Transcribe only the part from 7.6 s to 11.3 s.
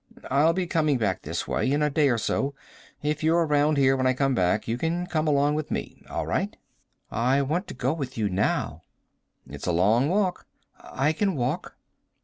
to go with you now." "It's a long walk." "I